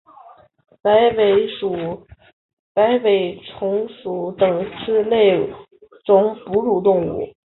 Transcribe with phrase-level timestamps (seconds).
[0.81, 2.05] 白尾鼹
[4.01, 5.09] 属等之数
[6.05, 7.31] 种哺乳动物。